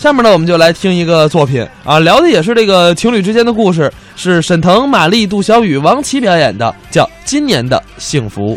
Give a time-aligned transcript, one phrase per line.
[0.00, 8.54] 下面呢，我们就来听一个作品啊，聊的也是这个情侣之间的故事，是沈腾、马丽、杜小雨、王琦表演的，叫《今年的幸福》。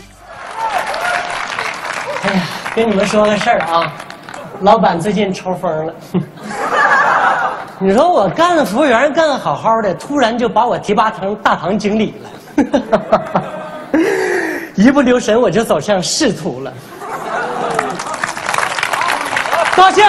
[2.22, 2.42] 哎呀，
[2.74, 3.92] 跟你们说个事儿啊，
[4.62, 5.94] 老板最近抽风了。
[7.78, 12.82] 你说我干服务员干得好好的，突然就把我提拔成大堂经理了，
[14.76, 16.72] 一不留神我就走向仕途了。
[19.76, 20.06] 高兴，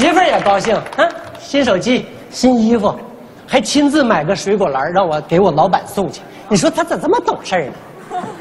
[0.00, 1.06] 媳妇儿也高兴啊！
[1.38, 2.98] 新手机、新衣服，
[3.46, 6.22] 还亲自买个水果篮让我给我老板送去。
[6.48, 7.72] 你说他咋这么懂事儿呢？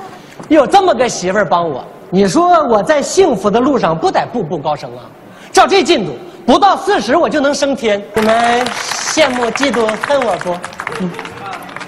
[0.48, 5.04] 有这么个媳妇儿帮我，你说我在幸福的路上不得步步高升啊？
[5.52, 6.14] 照这进度，
[6.48, 8.02] 不到四十我就能升天。
[8.14, 8.66] 你们
[9.12, 10.56] 羡慕、嫉妒、恨我不？
[11.02, 11.12] 嗯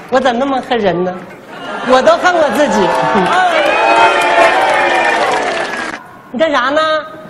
[0.10, 1.16] 我咋那么恨人呢？
[1.88, 2.76] 我都恨我自己。
[6.30, 6.82] 你干啥呢？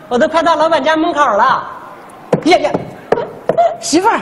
[0.09, 1.63] 我都快到老板家门口了。
[2.45, 2.71] 呀呀，
[3.79, 4.19] 媳妇儿，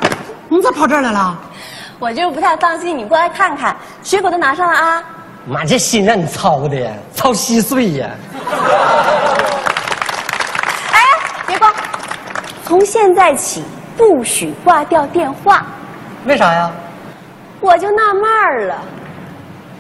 [0.49, 1.37] 你咋跑这儿来了？
[1.99, 5.03] 我就是不太放心，你过来看看，水果都拿上了啊。
[5.45, 8.09] 妈，这心让你操的呀，操稀碎呀！
[10.91, 10.99] 哎，
[11.47, 11.73] 别挂，
[12.65, 13.63] 从现在起
[13.97, 15.65] 不许挂掉电话。
[16.25, 16.71] 为啥呀？
[17.61, 18.75] 我就纳闷儿了，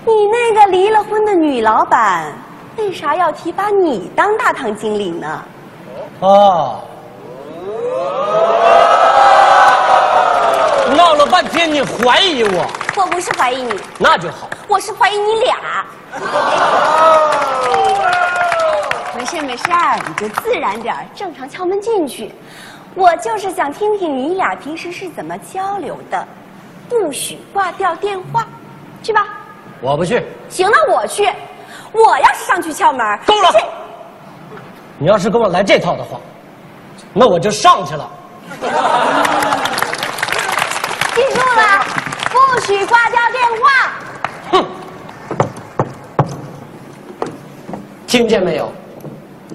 [0.05, 2.25] 你那个离了婚的女老板，
[2.77, 5.41] 为啥要提拔你当大堂经理呢？
[6.19, 6.81] 哦，
[10.97, 14.49] 闹了半天你怀疑我，我不是怀疑你，那就好。
[14.67, 15.55] 我是怀疑你俩。
[19.15, 19.63] 没事没事，
[20.07, 22.33] 你就自然点，正常敲门进去。
[22.95, 26.27] 我就是想听听你俩平时是怎么交流的，
[26.89, 28.47] 不许挂掉电话，
[29.03, 29.27] 去吧。
[29.81, 31.31] 我不去，行，那我去。
[31.91, 33.51] 我要是上去敲门，够了
[34.97, 36.19] 你要是跟我来这套的话，
[37.13, 38.09] 那我就上去了。
[42.61, 43.67] 许挂掉电话。
[44.51, 44.65] 哼，
[48.07, 48.71] 听见没有？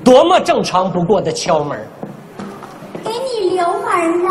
[0.05, 1.79] 多么正常不过的敲门。
[3.03, 4.31] 给你留门呢。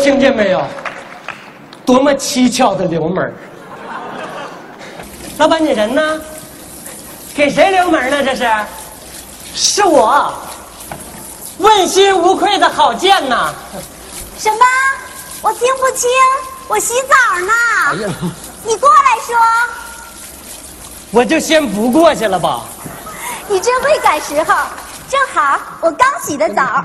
[0.00, 0.62] 听见没有？
[1.84, 3.32] 多么蹊跷的留门儿！
[5.38, 6.20] 老板，你人呢？
[7.34, 8.22] 给谁留门呢？
[8.22, 8.46] 这是？
[9.54, 10.32] 是我，
[11.58, 13.52] 问心无愧的郝建呐！
[14.38, 14.58] 什么？
[15.42, 16.08] 我听不清，
[16.68, 17.52] 我洗澡呢。
[17.90, 18.08] 哎呀，
[18.64, 19.36] 你过来说，
[21.10, 22.62] 我就先不过去了吧。
[23.48, 24.54] 你真会赶时候。
[25.10, 26.84] 正好我刚洗的澡。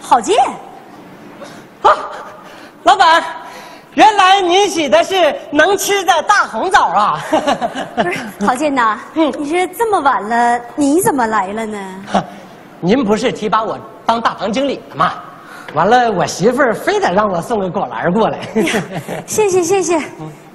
[0.00, 0.38] 郝建，
[1.82, 1.90] 啊，
[2.84, 3.24] 老板，
[3.94, 7.20] 原来您洗的是能吃的大红枣啊！
[7.96, 11.78] 不是郝建呐， 嗯你这这么晚了，你怎么来了呢？
[12.80, 15.12] 您不是提拔我当大堂经理的吗？
[15.74, 18.40] 完了，我媳妇儿非得让我送个果篮过来。
[19.26, 20.02] 谢谢谢谢。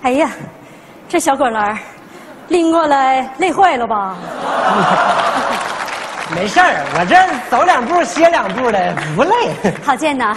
[0.01, 0.29] 哎呀，
[1.07, 1.77] 这小果篮儿
[2.49, 4.15] 拎过来累坏了吧？
[6.35, 7.15] 没事儿，我这
[7.49, 9.53] 走两步歇两步的，不累。
[9.85, 10.35] 郝建呐，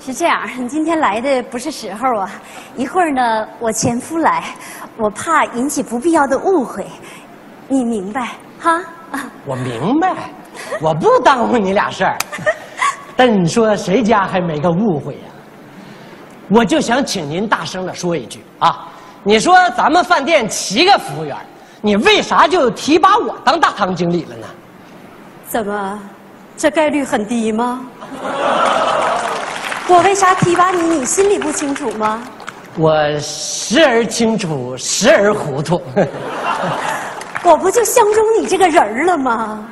[0.00, 2.30] 是这样，你今天来的不是时候啊。
[2.76, 4.42] 一会儿呢，我前夫来，
[4.96, 6.86] 我怕引起不必要的误会，
[7.68, 8.28] 你明白
[8.58, 8.80] 哈？
[9.10, 10.14] 啊我明白，
[10.80, 12.18] 我不耽误你俩事儿。
[13.16, 15.30] 但你说谁家还没个误会呀、
[16.48, 18.88] 我就想请您大声的说一句啊！
[19.22, 21.36] 你说咱们饭店七个服务员，
[21.80, 24.46] 你为啥就提拔我当大堂经理了呢？
[25.48, 25.98] 怎么，
[26.56, 27.80] 这概率很低吗？
[29.86, 30.82] 我为啥提拔你？
[30.82, 32.20] 你心里不清楚吗？
[32.76, 35.80] 我时而清楚，时而糊涂。
[37.44, 39.64] 我不就相中你这个人儿了吗？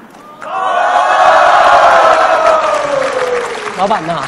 [3.78, 4.22] 老板呐，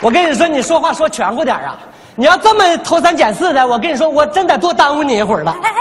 [0.00, 1.76] 我跟你说，你说话说全乎点啊！
[2.14, 5.56] 你要这么偷三拣四的，我跟你说，我真得多耽误你一会儿了。
[5.62, 5.74] 哎哎，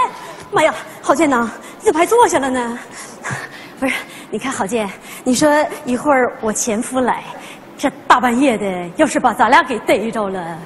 [0.52, 2.80] 妈呀，郝建呐，你怎么还坐下了呢？
[3.80, 3.94] 不是，
[4.30, 4.90] 你看郝建，
[5.24, 5.50] 你说
[5.86, 7.24] 一会儿我前夫来，
[7.78, 8.66] 这大半夜的，
[8.96, 10.58] 要是把咱俩给逮着了，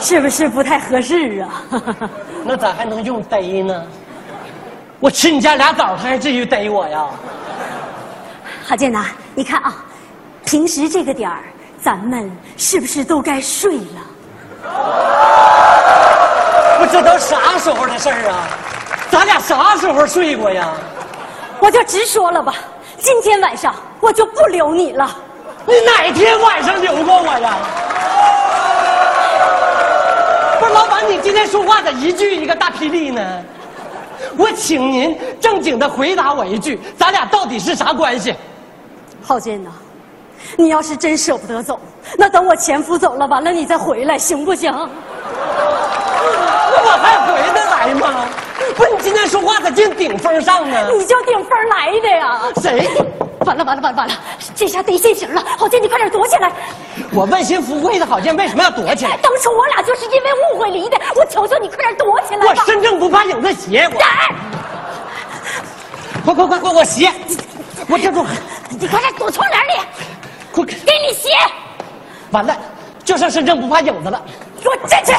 [0.00, 1.62] 是不是不太合适啊？
[2.44, 3.84] 那咋还能用逮呢？
[4.98, 7.06] 我吃你家俩枣，他还至于逮我呀？
[8.72, 9.04] 郝建呐，
[9.34, 9.84] 你看啊，
[10.46, 11.40] 平时这个点儿，
[11.78, 14.00] 咱们是不是都该睡了？
[16.78, 18.48] 不，这都啥时候的事儿啊？
[19.10, 20.70] 咱俩啥时候睡过呀？
[21.60, 22.54] 我就直说了吧，
[22.96, 25.18] 今天晚上我就不留你了。
[25.66, 27.56] 你哪天晚上留过我呀？
[30.58, 33.22] 不是，老板，你今天说话咋一句一个大霹雳呢？
[34.38, 38.34] 我请您正经的回答我一句，咱俩到底是啥关系？
[39.22, 39.70] 浩建呐，
[40.56, 41.78] 你要是真舍不得走，
[42.18, 44.70] 那等我前夫走了，完了你再回来，行不行？
[44.72, 44.78] 那
[46.82, 48.26] 我还回得来吗？
[48.76, 50.88] 不，你今天说话咋净顶风上呢？
[50.92, 52.40] 你叫顶风来的呀？
[52.60, 52.88] 谁？
[53.44, 54.14] 完了完了完了完了，
[54.54, 55.42] 这下得现形了！
[55.58, 56.52] 郝建，你快点躲起来！
[57.12, 59.16] 我问心无愧的郝建为什么要躲起来？
[59.20, 62.54] 当初我俩就是因为误会离的，我求求你快点躲起来我！
[62.64, 64.34] 身正不怕影子斜，我哎
[66.24, 67.10] 快快快快，我斜，
[67.88, 68.24] 我站住！
[68.78, 69.72] 你快点躲窗帘里，
[70.50, 71.30] 快，给你鞋，
[72.30, 72.56] 完了，
[73.04, 74.22] 就剩身正不怕影子了。
[74.62, 75.12] 给我站起！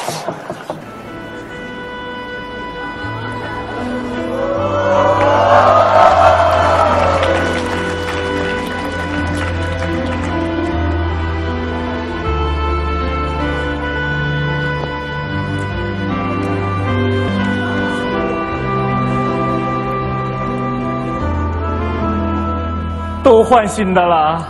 [23.23, 24.45] 都换新的了，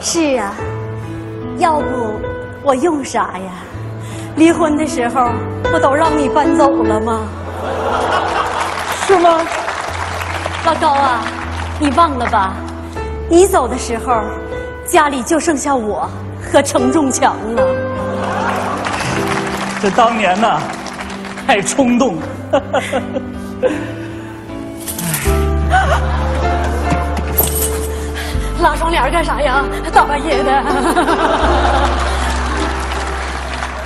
[0.00, 0.54] 是啊，
[1.58, 2.20] 要不
[2.62, 3.50] 我用啥呀？
[4.36, 5.30] 离婚的时候
[5.64, 7.26] 不都让你搬走了吗？
[9.06, 9.40] 是吗？
[10.64, 11.24] 老高啊，
[11.80, 12.54] 你忘了吧？
[13.28, 14.22] 你走的时候，
[14.84, 16.08] 家里就剩下我
[16.40, 17.62] 和程仲强了。
[19.82, 20.60] 这当年呐，
[21.44, 22.16] 太冲动
[28.62, 29.64] 拉窗帘干啥呀？
[29.92, 30.50] 大半夜的。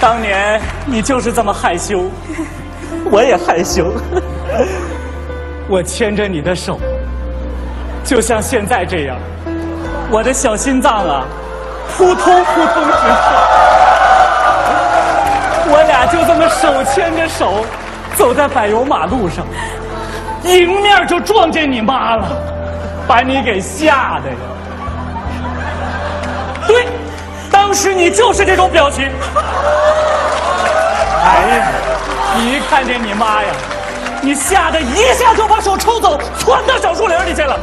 [0.00, 2.10] 当年你就是这么害羞，
[3.10, 3.92] 我也害羞。
[5.68, 6.80] 我牵着你的手，
[8.02, 9.16] 就像现在这样，
[10.10, 11.24] 我的小心脏啊，
[11.96, 13.14] 扑通扑通直跳。
[15.72, 17.64] 我俩就这么手牵着手，
[18.16, 19.46] 走在柏油马路上，
[20.42, 22.26] 迎面就撞见你妈了，
[23.06, 24.36] 把你给吓的呀！
[27.70, 29.08] 当时你就是这种表情。
[31.22, 31.68] 哎呀，
[32.34, 33.48] 你一看见你妈呀，
[34.20, 37.56] 你吓得一下就把手抽走，窜到小树林里去了。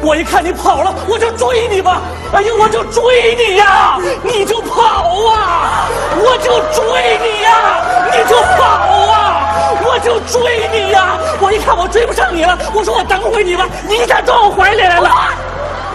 [0.00, 2.00] 我一看你跑了，我就追你吧。
[2.32, 5.88] 哎呀，我就追你呀，你就跑啊！
[6.16, 7.82] 我就追你呀，
[8.12, 8.62] 你就跑
[9.10, 9.50] 啊！
[9.84, 11.18] 我就追你呀！
[11.40, 15.10] 我一看我追不上你了，我说我等会你吧，你一下撞我怀里来了。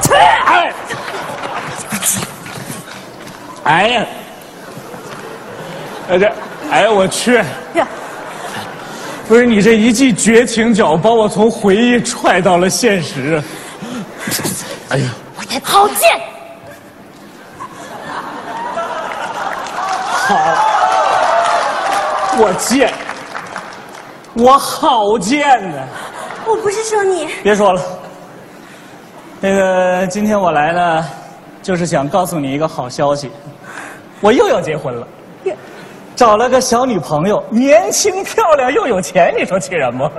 [0.02, 0.14] 切！
[0.16, 0.69] 哎，
[3.70, 4.06] 哎呀，
[6.10, 6.34] 哎这，
[6.72, 7.36] 哎呀我去！
[7.76, 7.88] 呀，
[9.28, 13.40] 不是你这一记绝情脚，把我从回忆踹到了现实。
[14.90, 15.12] 哎呀，
[15.64, 16.20] 郝建，
[20.02, 20.36] 好，
[22.40, 22.92] 我贱，
[24.34, 25.78] 我好贱呢！
[26.48, 27.80] 我不是说你，别说了，
[29.40, 31.06] 那个今天我来呢，
[31.62, 33.30] 就是想告诉你一个好消息，
[34.22, 35.08] 我又要结婚了，
[36.16, 40.04] 找了个小女朋友，年轻漂亮又有钱，你说气人不？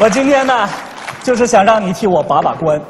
[0.00, 0.68] 我今天呢，
[1.22, 2.80] 就是想让你替我把把关。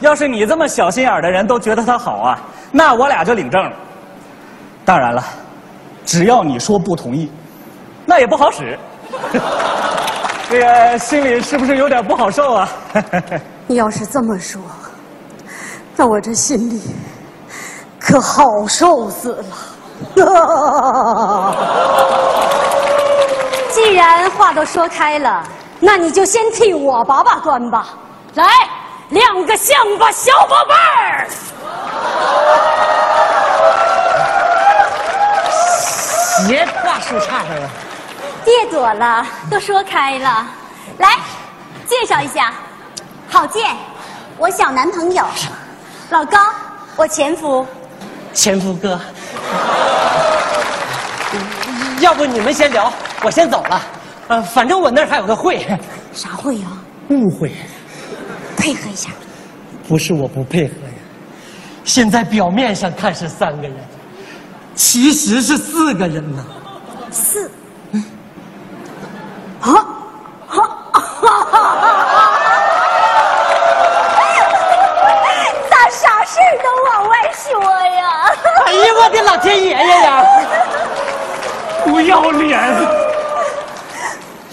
[0.00, 2.40] 要是你这么小心眼的人都觉得她好啊，
[2.70, 3.72] 那我俩就领证了。
[4.84, 5.24] 当然了，
[6.04, 7.30] 只要你说不同意，
[8.04, 8.76] 那也不好使。
[10.50, 12.68] 这个心里是不是有点不好受啊？
[13.66, 14.60] 你要是这么说，
[16.02, 16.82] 那我这心里
[18.00, 19.44] 可好受死了。
[23.70, 25.44] 既然话都说开了，
[25.78, 27.90] 那你就先替我把把关吧。
[28.34, 28.44] 来，
[29.10, 31.28] 亮个相吧，小宝贝儿。
[36.48, 37.70] 别挂树杈上了。
[38.44, 40.44] 别躲了，都说开了。
[40.98, 41.16] 来，
[41.86, 42.52] 介绍一下，
[43.30, 43.76] 郝建，
[44.36, 45.22] 我小男朋友；
[46.12, 46.38] 老高，
[46.94, 47.66] 我前夫。
[48.34, 49.00] 前夫哥，
[52.00, 52.92] 要不你们先聊，
[53.22, 53.80] 我先走了。
[54.28, 55.66] 呃，反正我那儿还有个会，
[56.12, 56.66] 啥会呀、
[57.08, 57.50] 误会，
[58.58, 59.08] 配合一下。
[59.88, 60.92] 不是我不配合呀。
[61.82, 63.74] 现在表面上看是三个人，
[64.74, 66.44] 其实是四个人呢。
[67.10, 67.50] 四。
[69.62, 69.70] 啊
[70.48, 70.56] 啊！
[75.70, 78.02] 咋啥事儿都往外说呀？
[78.66, 80.24] 哎呀，我的老天爷爷呀！
[81.84, 82.58] 不要脸！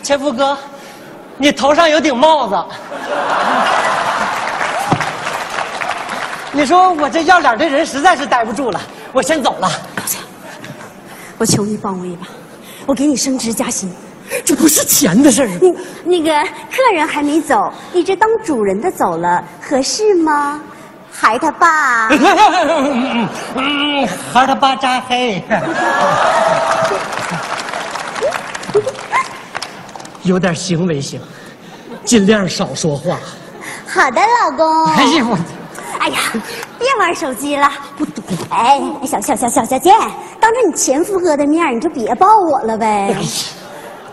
[0.10, 0.58] 前夫哥，
[1.38, 2.66] 你头上有顶帽子。
[6.52, 9.72] 你说我这要脸的人实在是待不住了，我先走了。
[11.38, 12.26] 我求你帮我一把，
[12.88, 13.94] 我给你升职加薪，
[14.44, 15.76] 这不是钱的事儿你。
[16.04, 16.34] 那个
[16.72, 20.60] 客人还没走，你这当主人的走了，合适吗？
[21.12, 22.08] 孩他爸，
[24.34, 25.44] 孩他爸扎黑，
[30.30, 31.20] 有点行为行，
[32.06, 33.18] 尽量少说话。
[33.88, 34.86] 好的，老公。
[34.86, 35.36] 哎呀，我
[36.00, 36.20] 哎呀，
[36.78, 37.68] 别玩手机了。
[37.98, 38.06] 不
[38.52, 39.98] 哎，小小小小小贱，
[40.40, 43.16] 当着你前夫哥的面，你就别抱我了呗。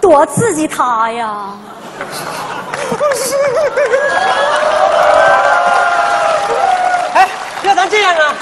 [0.01, 1.51] 多刺激他呀！
[7.13, 7.29] 哎，
[7.63, 8.35] 要咱这样啊？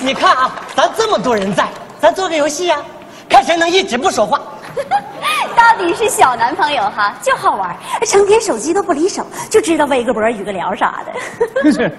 [0.00, 1.66] 你看啊，咱这么多人在，
[1.98, 2.78] 咱做个游戏啊，
[3.26, 4.38] 看谁能一直不说话。
[5.52, 11.12] 到底是小男朋友哈，就好玩，成天手机都不离手，就知道微个博、语个聊啥的。
[11.72, 11.90] 是，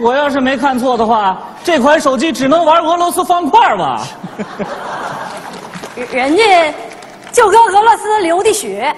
[0.00, 4.02] 我要是没看错的话，这款手机只能玩俄罗斯方块吧？
[6.12, 6.74] 人家
[7.32, 8.94] 就跟俄罗斯流的血，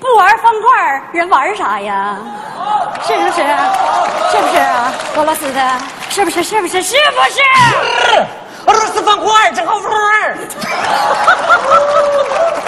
[0.00, 2.18] 不玩方块，人玩啥呀？
[3.02, 3.42] 是不是？
[4.30, 4.92] 是不是啊？
[5.16, 5.60] 俄罗斯的，
[6.08, 6.42] 是不是？
[6.42, 6.82] 是不是？
[6.82, 7.40] 是不是？
[8.64, 10.38] 俄罗斯方块真好玩儿。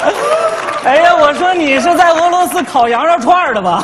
[0.86, 3.82] 哎呀，我说你是在俄罗斯烤羊肉串的吧？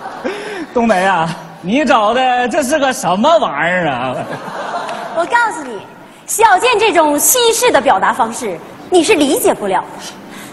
[0.72, 1.28] 冬梅啊，
[1.60, 4.14] 你找的这是个什么玩意儿啊？
[5.14, 5.78] 我告诉你，
[6.26, 8.58] 小健这种西式的表达方式，
[8.88, 10.12] 你是理解不了的。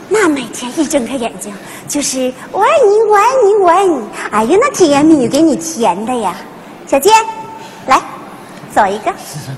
[0.10, 1.54] 那每天一睁开眼睛
[1.88, 4.10] 就是我爱你，我爱你，我爱你。
[4.32, 6.36] 哎呀，那甜言蜜语给你甜的呀，
[6.88, 7.14] 小健，
[7.88, 8.02] 来，
[8.74, 9.14] 走一个。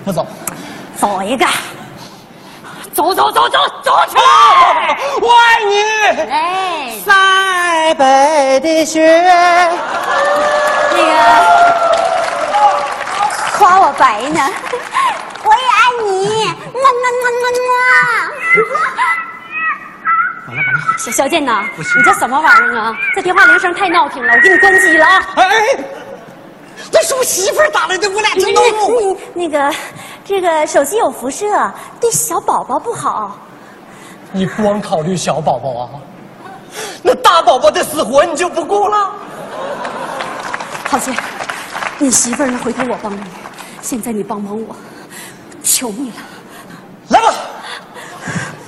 [0.06, 0.28] 不走，
[0.96, 1.46] 走一个，
[2.94, 4.98] 走走走走走起来！
[5.22, 5.82] 我爱你。
[6.30, 9.02] 哎，塞北的雪。
[10.94, 11.12] 那个
[13.58, 14.40] 夸我白呢，
[15.44, 17.70] 我也爱你，么么么么么。
[20.98, 22.96] 小小健呐，你这什么玩意儿啊？
[23.16, 25.24] 这电话铃声太闹挺了，我给你关机了啊！
[25.38, 25.44] 哎，
[26.92, 29.74] 这是我媳妇儿打来的，我俩真闹嗯，那个，
[30.26, 31.48] 这个手机有辐射，
[32.02, 33.38] 对小宝宝不好。
[34.32, 35.90] 你光考虑小宝宝啊？
[37.04, 39.12] 那大宝宝的死活你就不顾了？
[40.90, 41.16] 郝健，
[42.00, 42.60] 你媳妇儿呢？
[42.64, 43.22] 回头我帮你，
[43.82, 44.76] 现在你帮帮我，
[45.64, 46.16] 求你了。
[47.10, 47.34] 来吧，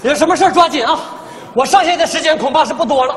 [0.03, 0.99] 有什么事儿抓紧啊！
[1.53, 3.15] 我剩下的时间恐怕是不多了。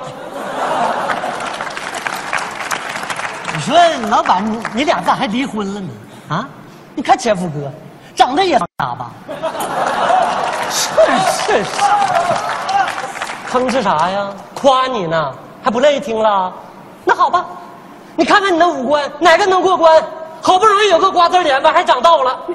[3.55, 3.77] 你说
[4.09, 5.89] 老板，你你俩咋还离婚了呢？
[6.29, 6.49] 啊？
[6.95, 7.71] 你看前夫哥，
[8.15, 9.11] 长得也大吧？
[10.71, 10.89] 是
[11.47, 11.71] 是是，
[13.51, 14.29] 吭哧啥呀？
[14.55, 15.33] 夸你呢，
[15.63, 16.53] 还不乐意听了？
[17.05, 17.45] 那好吧，
[18.17, 20.03] 你看看你那五官，哪个能过关？
[20.43, 22.39] 好不容易有个瓜子脸吧，还长倒了。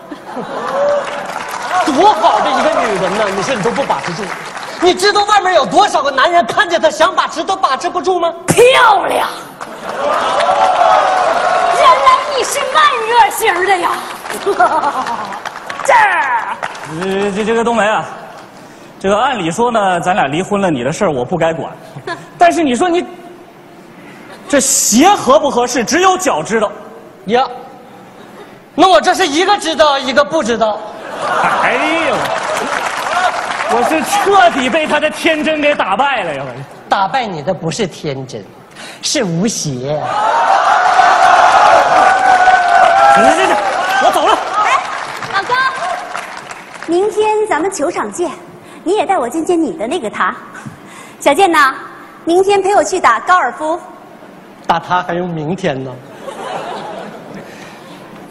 [1.86, 3.25] 多好的一个女人呢！
[3.36, 4.24] 你说你都不把持住，
[4.80, 8.32] 你知道外面有多少个男人看见她想把持都把持不住吗？
[8.48, 9.27] 漂亮！
[11.75, 13.89] 原来你是慢热型的呀！
[15.84, 15.94] 这
[16.81, 18.05] 儿，呃，这这个冬梅啊，
[19.00, 21.71] 这个按理说呢，咱俩离婚了，你的事儿我不该管。
[22.38, 23.05] 但是你说你
[24.50, 26.71] 这鞋合不合适，只有脚知道。
[27.25, 27.45] 呀，
[28.75, 30.79] 那我这是一个知道，一个不知道。
[31.63, 31.73] 哎
[32.09, 32.15] 呦，
[33.73, 36.43] 我是彻底被他的天真给打败了呀！
[36.45, 36.51] 我
[36.89, 38.43] 打败你的不是天真，
[39.01, 40.01] 是无邪。
[43.13, 43.55] 行行行行，
[44.03, 44.38] 我走了。
[46.91, 48.29] 明天咱们球场见，
[48.83, 50.36] 你也带我见见你的那个他。
[51.21, 51.74] 小健呐，
[52.25, 53.79] 明天陪我去打高尔夫。
[54.67, 55.89] 打他还用明天呢？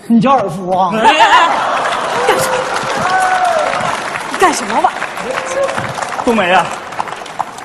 [0.07, 0.91] 你叫尔夫啊？
[4.31, 6.23] 你干什么玩意儿？
[6.23, 6.67] 冬梅啊，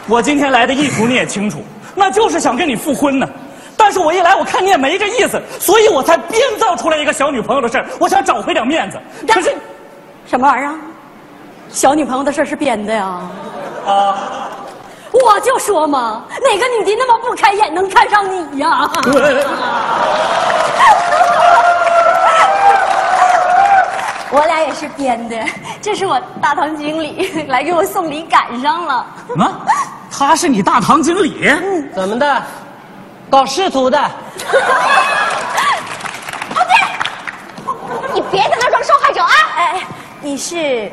[0.08, 1.62] 我今天来的意图你也清楚，
[1.94, 3.28] 那就是想跟你复婚呢。
[3.75, 8.98] 但是我一来，我看你也没这意思，所以我才编造出来一个小女朋友的事儿，我想找回点面子。
[9.28, 9.54] 可是，
[10.25, 10.75] 什么玩意儿啊？
[11.70, 13.20] 小女朋友的事儿是编的呀？
[13.86, 14.17] 啊，
[15.12, 18.89] 我就说嘛，哪个女的那么不开眼能看上你呀？
[24.32, 25.38] 我俩也是编的，
[25.82, 28.94] 这是我大堂经理来给我送礼赶上了。
[29.39, 29.51] 啊，
[30.12, 31.50] 他是你大堂经理？
[31.94, 32.41] 怎么的？
[33.29, 33.98] 搞仕途的？
[38.13, 39.29] 你别在那装受害者啊！
[39.58, 39.82] 哎，
[40.25, 40.91] 你是，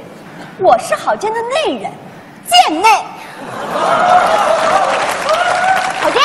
[0.58, 1.90] 我是郝建的内人，
[2.46, 2.88] 贱内。
[6.02, 6.20] 郝建，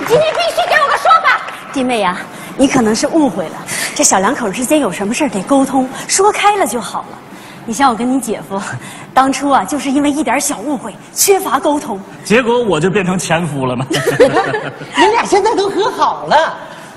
[0.00, 1.40] 你今天必须给我个说法。
[1.72, 2.18] 弟妹呀、
[2.56, 3.64] 你可能是误会了，
[3.94, 7.18] 这小两口之间有什么事儿得沟通，说开了就好了。
[7.64, 8.60] 你像我跟你姐夫，
[9.14, 11.96] 当初啊，就是因为一点小误会，缺乏沟通。
[12.24, 13.86] 结果我就变成前夫了嘛。
[14.98, 16.56] 你俩现在都和好了，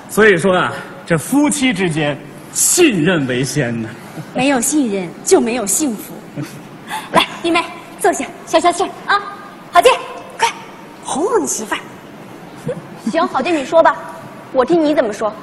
[0.09, 0.73] 所以说啊，
[1.05, 2.17] 这夫妻之间
[2.51, 3.87] 信任为先呢。
[4.33, 6.13] 没有信任就没有幸福。
[7.11, 7.63] 来，弟妹
[7.99, 9.21] 坐下，消消气儿啊。
[9.71, 9.93] 郝建，
[10.37, 10.47] 快
[11.03, 11.79] 哄哄你媳妇儿。
[13.11, 13.95] 行，郝建你说吧，
[14.51, 15.33] 我听你怎么说。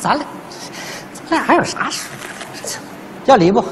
[0.00, 0.26] 咱俩，
[1.28, 2.08] 咱俩还有啥说？
[3.26, 3.60] 要离不？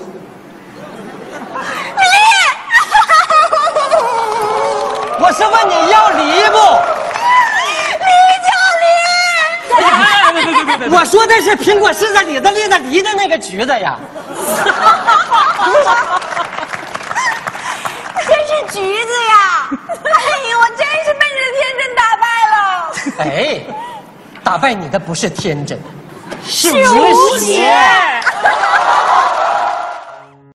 [5.21, 6.59] 我是问你要离不？
[10.91, 13.99] 我说的是苹果柿子李子栗子梨的那个橘子呀。
[18.27, 19.71] 这是橘子呀！
[20.05, 22.57] 哎呦，我真是被你的天真打败了。
[23.19, 23.63] 哎，
[24.45, 25.79] 打败你的不是天真，
[26.47, 27.73] 是是无邪。